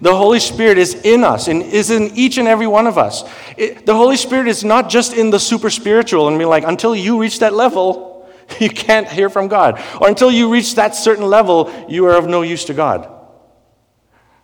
[0.00, 3.24] The Holy Spirit is in us and is in each and every one of us.
[3.58, 6.96] It, the Holy Spirit is not just in the super spiritual and be like, until
[6.96, 8.26] you reach that level,
[8.58, 9.78] you can't hear from God.
[10.00, 13.06] Or until you reach that certain level, you are of no use to God.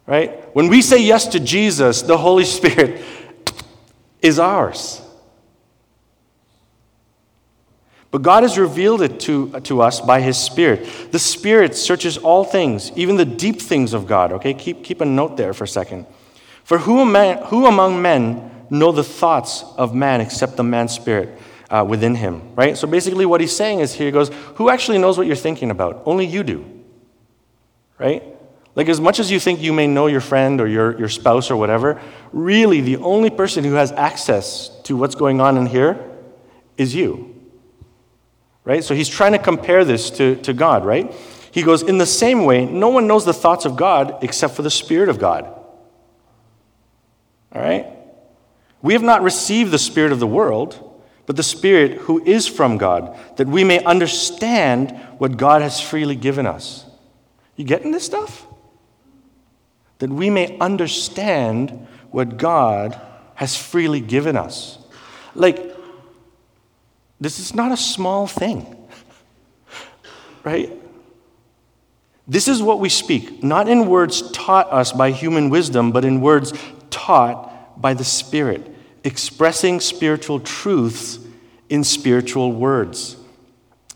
[0.07, 0.55] Right?
[0.55, 3.03] When we say yes to Jesus, the Holy Spirit
[4.21, 5.02] is ours.
[8.13, 10.87] But God has revealed it to, to us by His Spirit.
[11.11, 14.33] The Spirit searches all things, even the deep things of God.
[14.35, 16.07] Okay, keep, keep a note there for a second.
[16.63, 21.41] For who, man, who among men know the thoughts of man except the man's spirit
[21.71, 22.55] uh, within him?
[22.55, 22.77] Right?
[22.77, 25.71] So basically, what he's saying is here he goes, Who actually knows what you're thinking
[25.71, 26.03] about?
[26.05, 26.67] Only you do.
[27.99, 28.23] Right?
[28.75, 31.51] Like, as much as you think you may know your friend or your, your spouse
[31.51, 31.99] or whatever,
[32.31, 36.11] really the only person who has access to what's going on in here
[36.77, 37.32] is you
[38.65, 38.85] right?
[38.85, 41.13] So he's trying to compare this to, to God, right?
[41.51, 44.63] He goes, In the same way, no one knows the thoughts of God except for
[44.63, 45.45] the Spirit of God.
[47.55, 47.87] All right?
[48.81, 50.89] We have not received the Spirit of the world,
[51.27, 56.17] but the Spirit who is from God, that we may understand what God has freely
[56.17, 56.85] given us.
[57.57, 58.47] You getting this stuff?
[59.99, 63.01] That we may understand what God
[63.35, 64.79] has freely given us.
[65.35, 65.72] Like,
[67.23, 68.77] this is not a small thing,
[70.45, 70.73] right?
[72.27, 76.21] This is what we speak, not in words taught us by human wisdom, but in
[76.21, 76.53] words
[76.91, 78.69] taught by the Spirit
[79.05, 81.19] expressing spiritual truths
[81.69, 83.17] in spiritual words.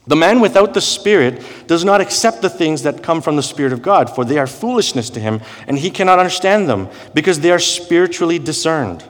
[0.07, 3.73] The man without the Spirit does not accept the things that come from the Spirit
[3.73, 7.51] of God, for they are foolishness to him, and he cannot understand them, because they
[7.51, 9.05] are spiritually discerned.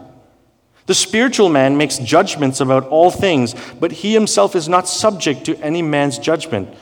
[0.86, 5.56] The spiritual man makes judgments about all things, but he himself is not subject to
[5.58, 6.72] any man's judgment.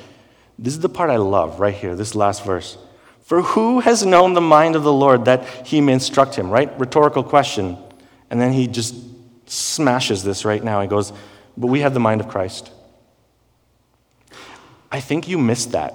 [0.59, 2.77] This is the part I love right here, this last verse.
[3.23, 6.79] For who has known the mind of the Lord that he may instruct him, right?
[6.79, 7.79] Rhetorical question.
[8.31, 8.95] And then he just
[9.47, 10.83] smashes this right now.
[10.83, 11.13] He goes,
[11.57, 12.71] But we have the mind of Christ.
[14.93, 15.95] I think you missed that.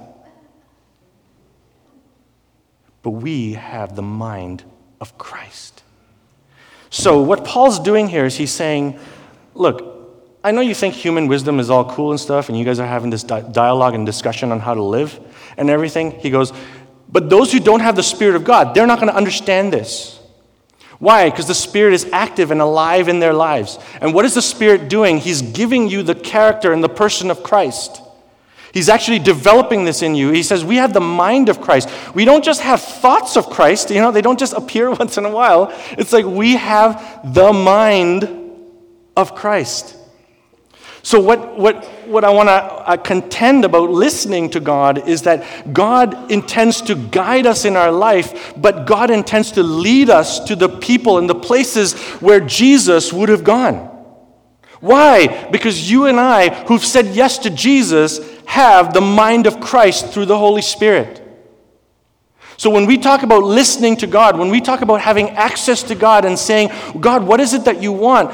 [3.03, 4.63] But we have the mind
[4.99, 5.78] of Christ.
[6.89, 8.99] So, what Paul's doing here is he's saying,
[9.53, 9.89] Look,
[10.43, 12.87] I know you think human wisdom is all cool and stuff, and you guys are
[12.87, 15.19] having this di- dialogue and discussion on how to live
[15.57, 16.11] and everything.
[16.11, 16.53] He goes,
[17.09, 20.19] But those who don't have the Spirit of God, they're not going to understand this.
[20.97, 21.29] Why?
[21.29, 23.79] Because the Spirit is active and alive in their lives.
[24.01, 25.17] And what is the Spirit doing?
[25.17, 28.01] He's giving you the character and the person of Christ.
[28.73, 30.31] He's actually developing this in you.
[30.31, 31.89] He says, We have the mind of Christ.
[32.13, 35.25] We don't just have thoughts of Christ, you know, they don't just appear once in
[35.25, 35.73] a while.
[35.91, 38.29] It's like we have the mind
[39.15, 39.95] of Christ.
[41.01, 45.73] So, what, what, what I want to uh, contend about listening to God is that
[45.73, 50.55] God intends to guide us in our life, but God intends to lead us to
[50.55, 53.89] the people and the places where Jesus would have gone.
[54.81, 55.49] Why?
[55.51, 60.25] Because you and I, who've said yes to Jesus, have the mind of Christ through
[60.25, 61.21] the Holy Spirit.
[62.57, 65.93] So, when we talk about listening to God, when we talk about having access to
[65.93, 68.33] God and saying, God, what is it that you want?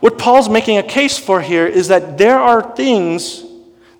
[0.00, 3.44] What Paul's making a case for here is that there are things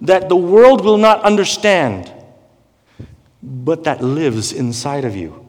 [0.00, 2.12] that the world will not understand,
[3.40, 5.48] but that lives inside of you.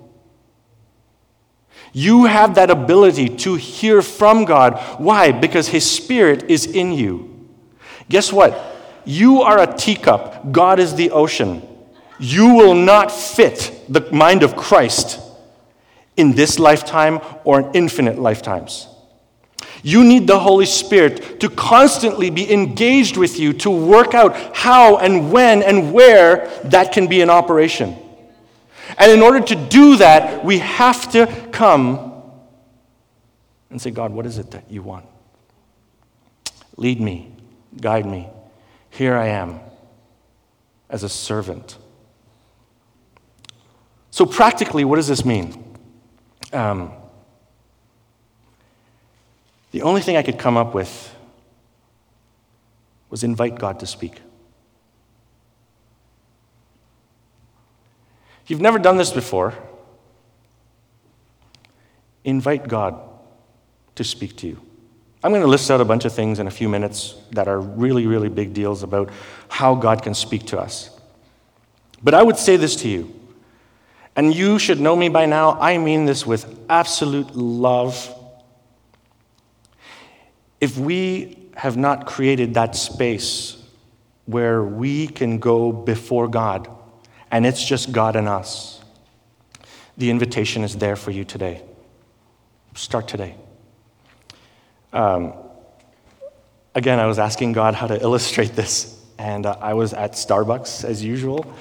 [1.91, 4.79] You have that ability to hear from God.
[4.99, 5.31] Why?
[5.31, 7.49] Because His Spirit is in you.
[8.09, 8.73] Guess what?
[9.05, 11.61] You are a teacup, God is the ocean.
[12.19, 15.19] You will not fit the mind of Christ
[16.15, 18.87] in this lifetime or in infinite lifetimes.
[19.81, 24.97] You need the Holy Spirit to constantly be engaged with you to work out how
[24.97, 27.97] and when and where that can be in operation.
[28.97, 32.13] And in order to do that, we have to come
[33.69, 35.05] and say, God, what is it that you want?
[36.77, 37.31] Lead me,
[37.81, 38.29] guide me.
[38.93, 39.59] Here I am
[40.87, 41.79] as a servant.
[44.11, 45.75] So, practically, what does this mean?
[46.51, 46.91] Um,
[49.71, 51.15] the only thing I could come up with
[53.09, 54.21] was invite God to speak.
[58.43, 59.55] If you've never done this before,
[62.23, 62.99] invite God
[63.95, 64.61] to speak to you.
[65.23, 67.59] I'm going to list out a bunch of things in a few minutes that are
[67.59, 69.09] really, really big deals about
[69.47, 70.89] how God can speak to us.
[72.03, 73.13] But I would say this to you,
[74.15, 75.57] and you should know me by now.
[75.59, 78.13] I mean this with absolute love
[80.63, 83.61] if we have not created that space
[84.25, 86.69] where we can go before God
[87.31, 88.81] and it's just God and us,
[89.97, 91.61] the invitation is there for you today.
[92.75, 93.35] Start today.
[94.93, 95.33] Um,
[96.75, 100.85] again, I was asking God how to illustrate this, and uh, I was at Starbucks
[100.85, 101.53] as usual.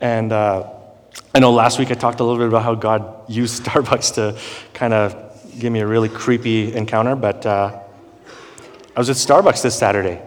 [0.00, 0.70] And uh,
[1.34, 4.38] I know last week I talked a little bit about how God used Starbucks to
[4.74, 5.20] kind of
[5.58, 7.44] give me a really creepy encounter, but.
[7.44, 7.80] Uh,
[8.96, 10.22] I was at Starbucks this Saturday.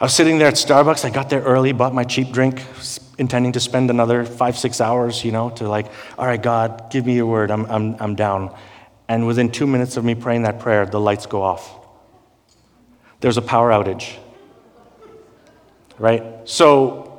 [0.00, 1.04] I was sitting there at Starbucks.
[1.04, 2.62] I got there early, bought my cheap drink,
[3.18, 5.86] intending to spend another five, six hours, you know, to like,
[6.18, 7.50] all right, God, give me your word.
[7.50, 8.56] I'm, I'm, I'm down.
[9.08, 11.78] And within two minutes of me praying that prayer, the lights go off.
[13.20, 14.16] There's a power outage.
[15.98, 16.24] Right?
[16.44, 17.12] So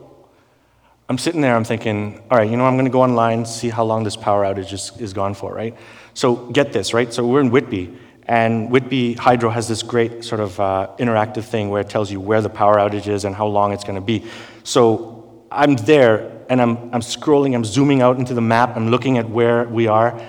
[1.09, 3.69] I'm sitting there, I'm thinking, all right, you know, I'm going to go online, see
[3.69, 5.75] how long this power outage is, is gone for, right?
[6.13, 7.13] So get this, right?
[7.13, 7.97] So we're in Whitby.
[8.25, 12.21] And Whitby Hydro has this great sort of uh, interactive thing where it tells you
[12.21, 14.25] where the power outage is and how long it's going to be.
[14.63, 19.17] So I'm there, and I'm, I'm scrolling, I'm zooming out into the map, I'm looking
[19.17, 20.19] at where we are.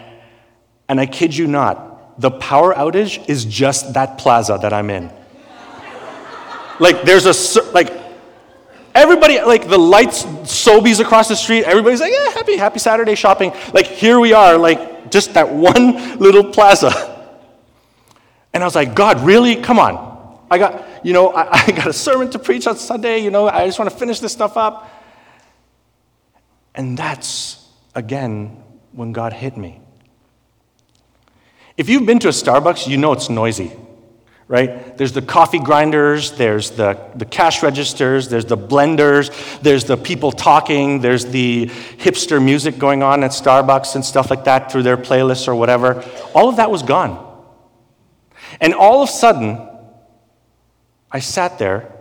[0.89, 5.11] And I kid you not, the power outage is just that plaza that I'm in.
[6.79, 7.93] like, there's a, like,
[8.95, 13.53] everybody, like, the lights, Sobeys across the street, everybody's like, yeah, happy, happy Saturday shopping.
[13.73, 17.11] Like, here we are, like, just that one little plaza.
[18.53, 19.57] And I was like, God, really?
[19.57, 20.15] Come on.
[20.51, 23.49] I got, you know, I, I got a sermon to preach on Sunday, you know,
[23.49, 24.91] I just want to finish this stuff up.
[26.75, 28.63] And that's, again,
[28.93, 29.81] when God hit me.
[31.77, 33.73] If you've been to a Starbucks, you know it's noisy,
[34.47, 34.97] right?
[34.97, 40.31] There's the coffee grinders, there's the, the cash registers, there's the blenders, there's the people
[40.31, 44.97] talking, there's the hipster music going on at Starbucks and stuff like that through their
[44.97, 46.05] playlists or whatever.
[46.33, 47.21] All of that was gone.
[48.61, 49.69] And all of a sudden,
[51.11, 51.93] I sat there,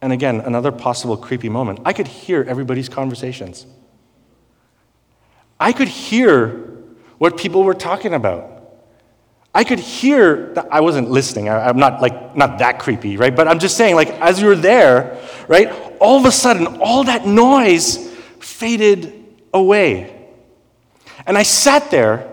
[0.00, 1.80] and again, another possible creepy moment.
[1.84, 3.66] I could hear everybody's conversations.
[5.58, 6.48] I could hear
[7.18, 8.49] what people were talking about.
[9.52, 13.34] I could hear, I wasn't listening, I, am not like, not that creepy, right?
[13.34, 15.68] But I'm just saying, like, as you were there, right,
[16.00, 17.96] all of a sudden, all that noise
[18.38, 20.16] faded away.
[21.26, 22.28] And I sat there,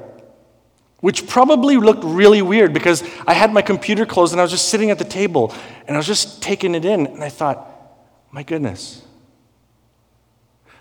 [0.99, 4.69] which probably looked really weird because I had my computer closed and I was just
[4.69, 5.53] sitting at the table
[5.87, 7.07] and I was just taking it in.
[7.07, 7.67] And I thought,
[8.31, 9.03] my goodness,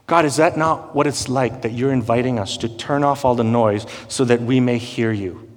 [0.07, 3.35] God, is that not what it's like that you're inviting us to turn off all
[3.35, 5.51] the noise so that we may hear you?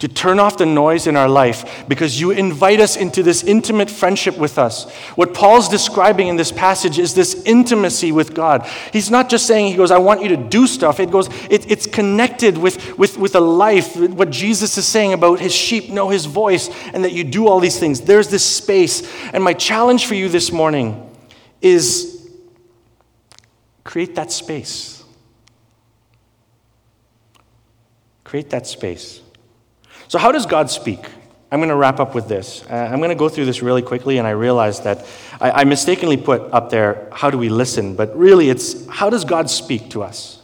[0.00, 3.90] To turn off the noise in our life because you invite us into this intimate
[3.90, 4.90] friendship with us.
[5.14, 8.68] What Paul's describing in this passage is this intimacy with God.
[8.92, 11.00] He's not just saying, He goes, I want you to do stuff.
[11.00, 15.40] It goes, it, it's connected with, with, with a life, what Jesus is saying about
[15.40, 18.02] His sheep know His voice and that you do all these things.
[18.02, 19.10] There's this space.
[19.32, 21.10] And my challenge for you this morning
[21.62, 22.16] is
[23.86, 25.04] Create that space.
[28.24, 29.20] Create that space.
[30.08, 31.00] So, how does God speak?
[31.50, 32.64] I'm going to wrap up with this.
[32.68, 35.06] Uh, I'm going to go through this really quickly, and I realize that
[35.40, 37.94] I, I mistakenly put up there, how do we listen?
[37.94, 40.42] But really, it's how does God speak to us?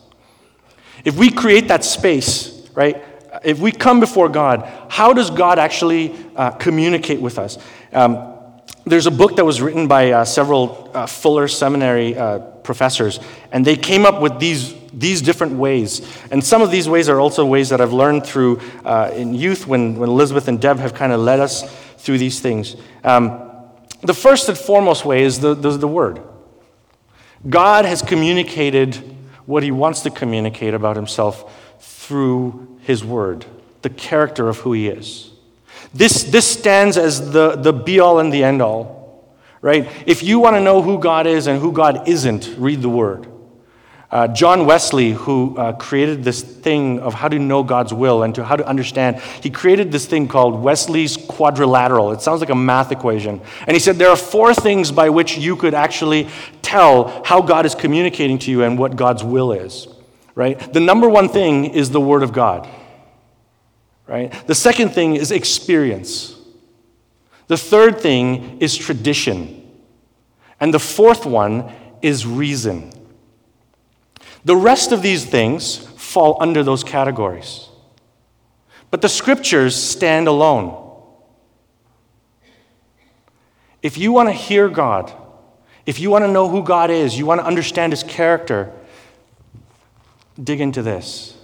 [1.05, 3.03] If we create that space, right?
[3.45, 7.59] If we come before God, how does God actually uh, communicate with us?
[7.93, 8.33] Um,
[8.85, 13.19] there's a book that was written by uh, several uh, Fuller Seminary uh, professors,
[13.51, 16.07] and they came up with these, these different ways.
[16.31, 19.67] And some of these ways are also ways that I've learned through uh, in youth
[19.67, 21.63] when, when Elizabeth and Deb have kind of led us
[21.99, 22.77] through these things.
[23.05, 23.49] Um,
[24.03, 26.21] the first and foremost way is the, the, the Word.
[27.49, 28.97] God has communicated
[29.47, 33.47] what He wants to communicate about Himself through His Word,
[33.83, 35.31] the character of who He is.
[35.95, 39.89] This, this stands as the, the be all and the end all, right?
[40.07, 43.29] If you want to know who God is and who God isn't, read the Word.
[44.13, 48.35] Uh, John Wesley, who uh, created this thing of how to know God's will and
[48.37, 52.13] to how to understand, he created this thing called Wesley's quadrilateral.
[52.13, 53.41] It sounds like a math equation.
[53.67, 56.29] And he said there are four things by which you could actually
[56.61, 59.89] tell how God is communicating to you and what God's will is.
[60.35, 60.73] Right?
[60.73, 62.69] The number one thing is the Word of God
[64.13, 64.47] right?
[64.47, 66.37] The second thing is experience.
[67.47, 69.59] The third thing is tradition.
[70.61, 72.93] And the fourth one is reason.
[74.45, 77.69] The rest of these things fall under those categories.
[78.91, 80.79] But the scriptures stand alone.
[83.83, 85.13] If you want to hear God,
[85.87, 88.73] if you want to know who God is, you want to understand his character,
[90.43, 91.37] dig into this.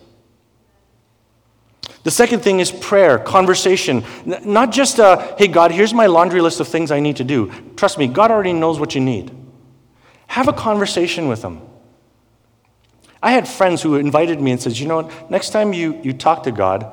[2.05, 4.05] The second thing is prayer, conversation.
[4.24, 7.53] Not just a, hey, God, here's my laundry list of things I need to do.
[7.76, 9.30] Trust me, God already knows what you need.
[10.28, 11.67] Have a conversation with Him.
[13.22, 16.12] I had friends who invited me and said, you know what, next time you, you
[16.12, 16.90] talk to God,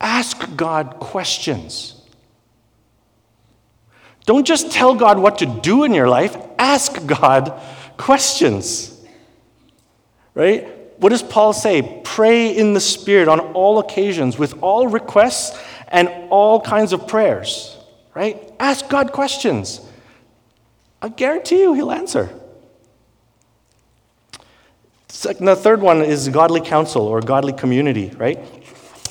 [0.00, 2.00] ask God questions.
[4.26, 7.60] Don't just tell God what to do in your life, ask God
[7.96, 8.90] questions.
[10.34, 10.74] Right?
[10.98, 12.00] what does Paul say?
[12.04, 17.76] Pray in the Spirit on all occasions with all requests and all kinds of prayers,
[18.14, 18.52] right?
[18.58, 19.80] Ask God questions.
[21.02, 22.30] I guarantee you he'll answer.
[25.24, 28.38] The third one is godly counsel or godly community, right?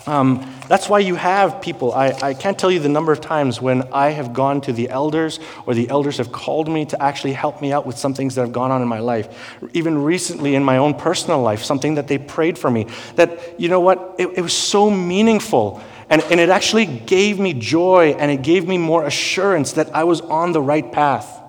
[0.05, 1.93] Um, that's why you have people.
[1.93, 4.89] I, I can't tell you the number of times when I have gone to the
[4.89, 8.35] elders or the elders have called me to actually help me out with some things
[8.35, 9.57] that have gone on in my life.
[9.73, 12.87] Even recently in my own personal life, something that they prayed for me.
[13.15, 15.81] That, you know what, it, it was so meaningful.
[16.09, 20.03] And, and it actually gave me joy and it gave me more assurance that I
[20.03, 21.41] was on the right path.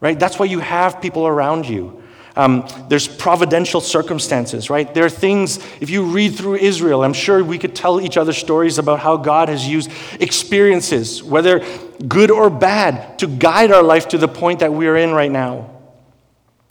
[0.00, 0.18] Right?
[0.18, 2.01] That's why you have people around you.
[2.34, 4.92] Um, there's providential circumstances, right?
[4.92, 8.32] There are things, if you read through Israel, I'm sure we could tell each other
[8.32, 11.64] stories about how God has used experiences, whether
[12.08, 15.30] good or bad, to guide our life to the point that we are in right
[15.30, 15.68] now.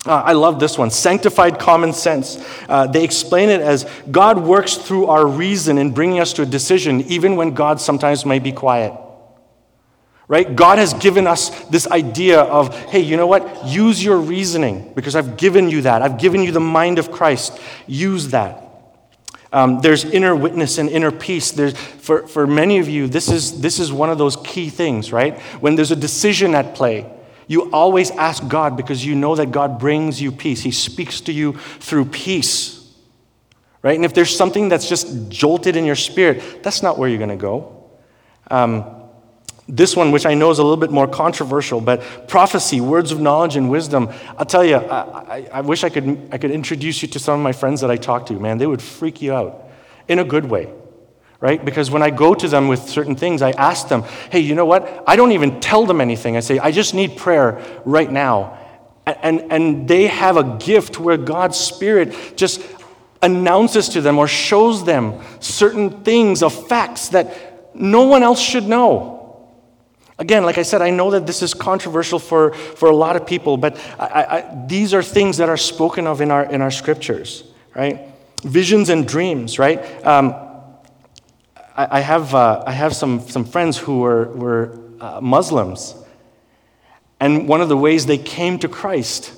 [0.04, 2.44] Uh, I love this one sanctified common sense.
[2.68, 6.46] Uh, they explain it as God works through our reason in bringing us to a
[6.46, 8.94] decision, even when God sometimes may be quiet
[10.32, 10.56] right?
[10.56, 13.66] God has given us this idea of, hey, you know what?
[13.66, 16.02] Use your reasoning because I've given you that.
[16.02, 17.60] I've given you the mind of Christ.
[17.86, 18.64] Use that.
[19.52, 21.52] Um, there's inner witness and inner peace.
[21.52, 25.12] There's, for, for many of you, this is, this is one of those key things,
[25.12, 25.38] right?
[25.60, 27.12] When there's a decision at play,
[27.48, 30.62] you always ask God because you know that God brings you peace.
[30.62, 32.90] He speaks to you through peace,
[33.82, 33.98] right?
[33.98, 37.32] And if there's something that's just jolted in your spirit, that's not where you're going
[37.32, 37.90] to go.
[38.50, 39.01] Um,
[39.72, 43.22] this one, which I know is a little bit more controversial, but prophecy, words of
[43.22, 44.10] knowledge and wisdom.
[44.38, 47.40] I'll tell you, I, I, I, wish I could, I could introduce you to some
[47.40, 48.34] of my friends that I talk to.
[48.34, 49.70] Man, they would freak you out
[50.10, 50.74] in a good way,
[51.40, 51.64] right?
[51.64, 54.66] Because when I go to them with certain things, I ask them, hey, you know
[54.66, 55.06] what?
[55.08, 56.36] I don't even tell them anything.
[56.36, 58.58] I say, I just need prayer right now.
[59.06, 62.62] And, and they have a gift where God's Spirit just
[63.22, 68.68] announces to them or shows them certain things of facts that no one else should
[68.68, 69.21] know.
[70.22, 73.26] Again, like I said, I know that this is controversial for, for a lot of
[73.26, 76.70] people, but I, I, these are things that are spoken of in our, in our
[76.70, 77.44] scriptures,
[77.76, 78.02] right?
[78.44, 79.80] Visions and dreams, right?
[80.06, 80.36] Um,
[81.76, 85.96] I, I, have, uh, I have some, some friends who were, were uh, Muslims,
[87.20, 89.34] and one of the ways they came to Christ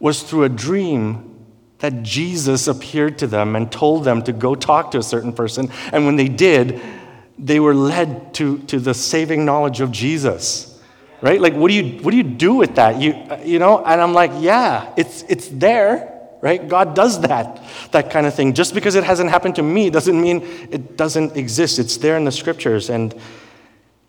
[0.00, 1.46] was through a dream
[1.78, 5.70] that Jesus appeared to them and told them to go talk to a certain person.
[5.92, 6.82] And when they did,
[7.38, 10.72] they were led to, to the saving knowledge of Jesus.
[11.20, 11.40] Right?
[11.40, 13.00] Like, what do you, what do, you do with that?
[13.00, 13.14] You,
[13.44, 13.84] you know?
[13.84, 16.12] And I'm like, yeah, it's, it's there.
[16.42, 16.68] Right?
[16.68, 17.62] God does that,
[17.92, 18.52] that kind of thing.
[18.52, 21.78] Just because it hasn't happened to me doesn't mean it doesn't exist.
[21.78, 22.90] It's there in the scriptures.
[22.90, 23.14] And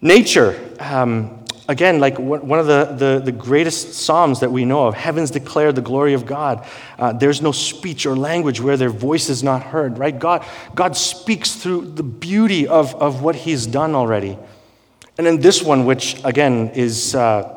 [0.01, 4.93] nature, um, again, like one of the, the, the, greatest Psalms that we know of
[4.93, 6.65] heavens declare the glory of God.
[6.97, 10.17] Uh, there's no speech or language where their voice is not heard, right?
[10.17, 10.45] God,
[10.75, 14.37] God speaks through the beauty of, of what He's done already.
[15.17, 17.15] And then this one, which again is.
[17.15, 17.55] Uh,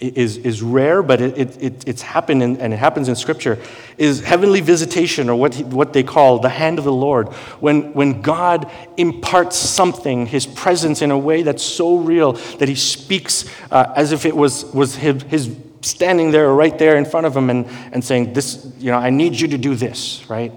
[0.00, 3.58] is, is rare, but it, it, it's happened in, and it happens in Scripture,
[3.96, 7.28] is heavenly visitation, or what, he, what they call the hand of the Lord.
[7.60, 12.74] When, when God imparts something, his presence, in a way that's so real that he
[12.74, 17.26] speaks uh, as if it was, was his, his standing there right there in front
[17.26, 20.52] of him and, and saying, this, you know, I need you to do this, right?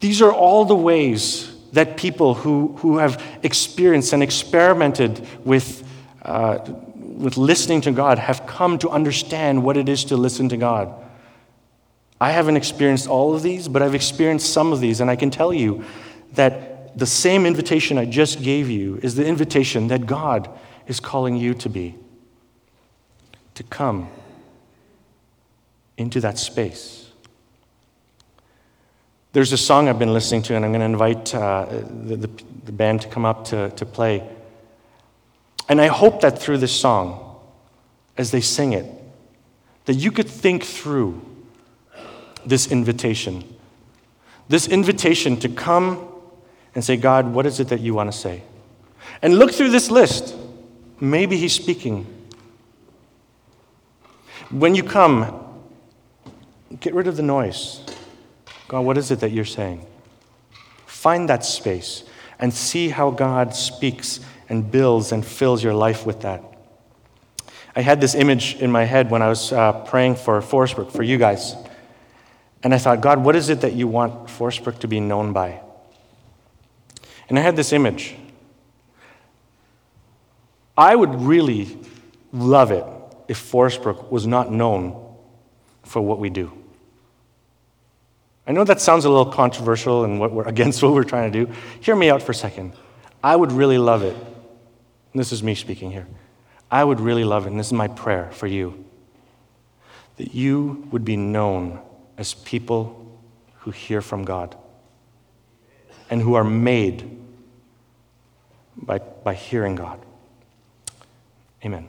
[0.00, 5.86] These are all the ways that people who, who have experienced and experimented with
[6.22, 6.58] uh,
[7.14, 10.92] with listening to God have come to understand what it is to listen to God.
[12.20, 15.30] I haven't experienced all of these, but I've experienced some of these, and I can
[15.30, 15.84] tell you
[16.32, 20.48] that the same invitation I just gave you is the invitation that God
[20.86, 21.96] is calling you to be
[23.54, 24.08] to come
[25.96, 27.10] into that space.
[29.32, 32.30] There's a song I've been listening to, and I'm going to invite uh, the, the,
[32.66, 34.28] the band to come up to, to play.
[35.68, 37.40] And I hope that through this song,
[38.16, 38.86] as they sing it,
[39.86, 41.20] that you could think through
[42.44, 43.44] this invitation.
[44.48, 46.08] This invitation to come
[46.74, 48.42] and say, God, what is it that you want to say?
[49.22, 50.34] And look through this list.
[51.00, 52.06] Maybe He's speaking.
[54.50, 55.42] When you come,
[56.80, 57.80] get rid of the noise.
[58.68, 59.86] God, what is it that you're saying?
[60.86, 62.04] Find that space
[62.38, 66.42] and see how God speaks and builds and fills your life with that.
[67.76, 71.02] I had this image in my head when I was uh, praying for Forestbrook, for
[71.02, 71.56] you guys.
[72.62, 75.60] And I thought, God, what is it that you want Forestbrook to be known by?
[77.28, 78.14] And I had this image.
[80.76, 81.78] I would really
[82.32, 82.84] love it
[83.28, 85.00] if Forestbrook was not known
[85.82, 86.52] for what we do.
[88.46, 91.46] I know that sounds a little controversial and what we're against what we're trying to
[91.46, 91.52] do.
[91.80, 92.72] Hear me out for a second.
[93.22, 94.16] I would really love it
[95.20, 96.06] this is me speaking here.
[96.70, 98.84] I would really love and this is my prayer for you,
[100.16, 101.80] that you would be known
[102.18, 103.18] as people
[103.58, 104.56] who hear from God
[106.10, 107.18] and who are made
[108.76, 110.00] by, by hearing God.
[111.64, 111.88] Amen.